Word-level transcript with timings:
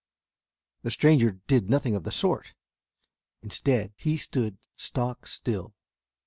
The 0.81 0.89
stranger 0.89 1.33
did 1.45 1.69
nothing 1.69 1.93
of 1.95 2.05
the 2.05 2.11
sort. 2.11 2.55
Instead, 3.43 3.93
he 3.95 4.17
stood 4.17 4.57
stock 4.75 5.27
still. 5.27 5.75